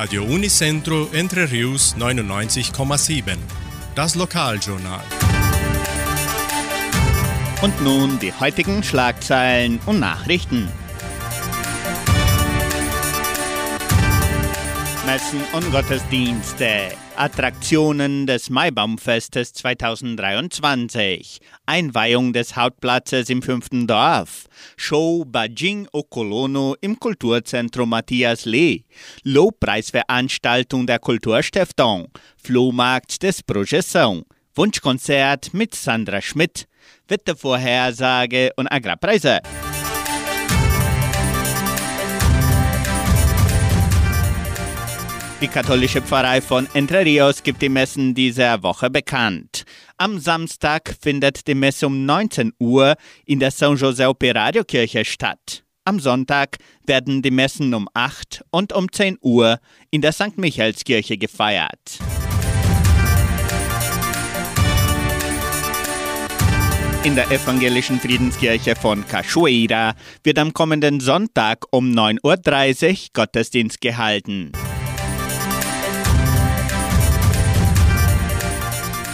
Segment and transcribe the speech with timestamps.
[0.00, 3.36] Radio Unicentro Entre Rius 99,7.
[3.96, 5.02] Das Lokaljournal.
[7.62, 10.68] Und nun die heutigen Schlagzeilen und Nachrichten.
[15.08, 16.90] Messen und Gottesdienste.
[17.16, 21.40] Attraktionen des Maibaumfestes 2023.
[21.64, 24.48] Einweihung des Hauptplatzes im fünften Dorf.
[24.76, 28.84] Show Bajing Okolono im Kulturzentrum Matthias Lee.
[29.22, 32.08] Lobpreisveranstaltung der Kulturstiftung.
[32.36, 34.24] Flohmarkt des Projeção.
[34.54, 36.66] Wunschkonzert mit Sandra Schmidt.
[37.08, 39.40] Wettervorhersage und Agrarpreise.
[45.40, 49.64] Die katholische Pfarrei von Entre Rios gibt die Messen dieser Woche bekannt.
[49.96, 55.62] Am Samstag findet die Messe um 19 Uhr in der San José Operario Kirche statt.
[55.84, 56.56] Am Sonntag
[56.86, 59.60] werden die Messen um 8 und um 10 Uhr
[59.92, 60.38] in der St.
[60.38, 61.98] Michaelskirche gefeiert.
[67.04, 74.50] In der evangelischen Friedenskirche von Cachoeira wird am kommenden Sonntag um 9.30 Uhr Gottesdienst gehalten.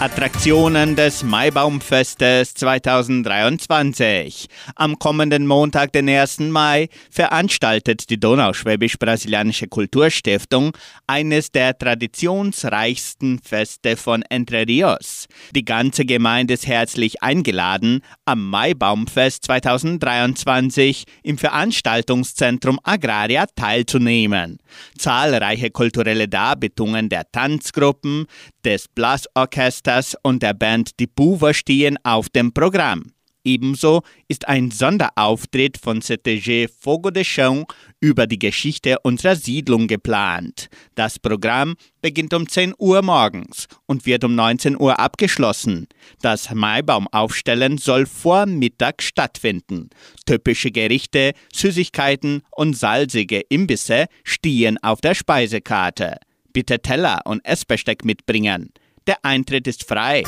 [0.00, 4.48] Attraktionen des Maibaumfestes 2023.
[4.74, 6.40] Am kommenden Montag, den 1.
[6.40, 15.26] Mai, veranstaltet die Donauschwäbisch-Brasilianische Kulturstiftung eines der traditionsreichsten Feste von Entre Rios.
[15.54, 24.58] Die ganze Gemeinde ist herzlich eingeladen, am Maibaumfest 2023 im Veranstaltungszentrum Agraria teilzunehmen.
[24.98, 28.26] Zahlreiche kulturelle Darbietungen der Tanzgruppen,
[28.64, 33.12] des Blasorchesters und der Band Die Buver stehen auf dem Programm.
[33.44, 37.64] Ebenso ist ein Sonderauftritt von CTG Fogo de Chão
[38.00, 40.68] über die Geschichte unserer Siedlung geplant.
[40.94, 45.86] Das Programm beginnt um 10 Uhr morgens und wird um 19 Uhr abgeschlossen.
[46.22, 49.90] Das Maibaumaufstellen soll vor Mittag stattfinden.
[50.26, 56.16] Typische Gerichte, Süßigkeiten und salzige Imbisse stehen auf der Speisekarte.
[56.52, 58.72] Bitte Teller und Essbesteck mitbringen.
[59.06, 60.22] Der Eintritt ist frei.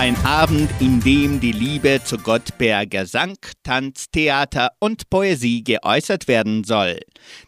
[0.00, 6.26] Ein Abend, in dem die Liebe zu Gott per Gesang, Tanz, Theater und Poesie geäußert
[6.26, 7.00] werden soll.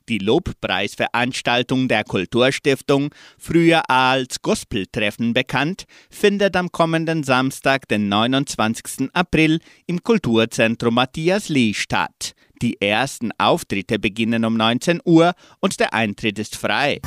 [0.08, 9.10] Die Lobpreisveranstaltung der Kulturstiftung, früher als Gospeltreffen bekannt, findet am kommenden Samstag, den 29.
[9.14, 12.34] April, im Kulturzentrum Matthias Lee statt.
[12.62, 17.00] Die ersten Auftritte beginnen um 19 Uhr und der Eintritt ist frei.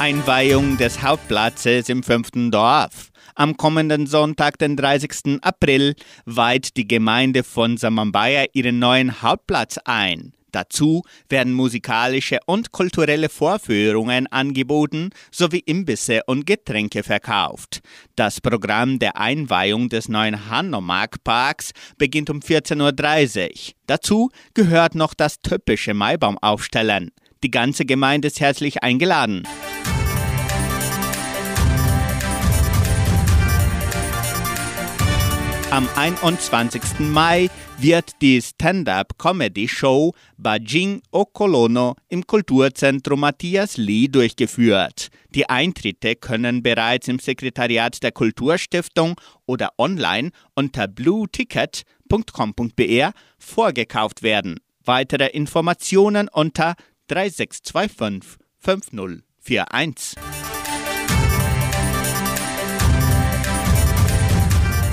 [0.00, 3.10] Einweihung des Hauptplatzes im fünften Dorf.
[3.36, 5.38] Am kommenden Sonntag, den 30.
[5.42, 5.94] April,
[6.24, 10.32] weiht die Gemeinde von Samambaya ihren neuen Hauptplatz ein.
[10.52, 17.80] Dazu werden musikalische und kulturelle Vorführungen angeboten sowie Imbisse und Getränke verkauft.
[18.14, 23.74] Das Programm der Einweihung des neuen Hanomag-Parks beginnt um 14.30 Uhr.
[23.86, 27.10] Dazu gehört noch das typische Maibaumaufstellen.
[27.42, 29.42] Die ganze Gemeinde ist herzlich eingeladen.
[35.76, 36.80] Am 21.
[37.00, 45.08] Mai wird die Stand-up-Comedy-Show Bajing Okolono im Kulturzentrum Matthias Lee durchgeführt.
[45.34, 54.58] Die Eintritte können bereits im Sekretariat der Kulturstiftung oder online unter blueticket.com.br vorgekauft werden.
[54.82, 56.74] Weitere Informationen unter
[57.08, 60.35] 3625 5041.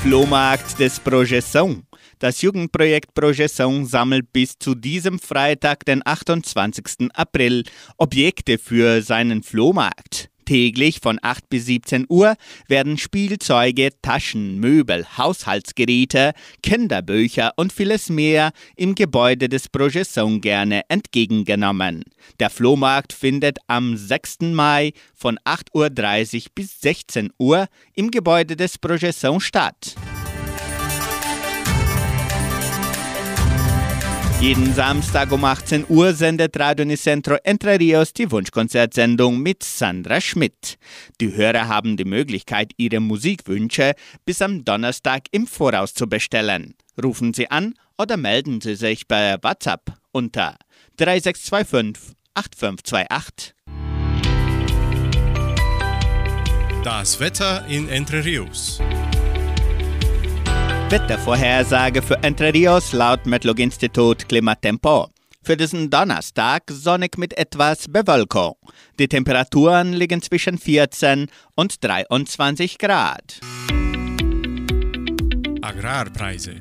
[0.03, 1.81] Flohmarkt des Projeção.
[2.19, 7.09] Das Jugendprojekt Projeção sammelt bis zu diesem Freitag, den 28.
[7.13, 7.63] April,
[7.97, 10.32] Objekte für seinen Flohmarkt.
[10.45, 12.35] Täglich von 8 bis 17 Uhr
[12.67, 22.03] werden Spielzeuge, Taschen, Möbel, Haushaltsgeräte, Kinderbücher und vieles mehr im Gebäude des Projeção gerne entgegengenommen.
[22.39, 24.41] Der Flohmarkt findet am 6.
[24.53, 29.95] Mai von 8.30 Uhr bis 16 Uhr im Gebäude des Projeção statt.
[34.43, 40.77] Jeden Samstag um 18 Uhr sendet Radio Nicentro Entre Rios die Wunschkonzertsendung mit Sandra Schmidt.
[41.21, 43.93] Die Hörer haben die Möglichkeit, ihre Musikwünsche
[44.25, 46.75] bis am Donnerstag im Voraus zu bestellen.
[47.01, 50.57] Rufen Sie an oder melden Sie sich bei WhatsApp unter
[50.97, 53.53] 3625 8528.
[56.83, 58.81] Das Wetter in Entre Rios.
[60.89, 65.07] Wettervorhersage für Entre Rios laut Metlog-Institut Klimatempo.
[65.41, 68.55] Für diesen Donnerstag sonnig mit etwas Bewölkung.
[68.99, 73.39] Die Temperaturen liegen zwischen 14 und 23 Grad.
[75.61, 76.55] Agrarpreise.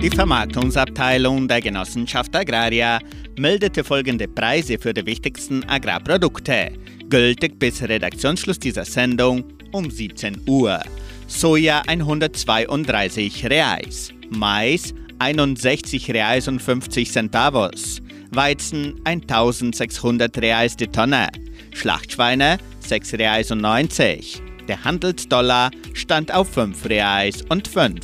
[0.00, 3.00] Die Vermarktungsabteilung der Genossenschaft Agraria
[3.38, 6.70] meldete folgende Preise für die wichtigsten Agrarprodukte,
[7.08, 10.80] gültig bis Redaktionsschluss dieser Sendung um 17 Uhr.
[11.26, 18.00] Soja 132 Reais, Mais 61 Reais und 50 Centavos,
[18.30, 21.28] Weizen 1600 Reais die Tonne,
[21.74, 24.40] Schlachtschweine 6 Reais und 90.
[24.68, 27.96] Der Handelsdollar stand auf 5 Reais und 5.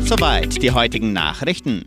[0.00, 1.84] Soweit die heutigen Nachrichten.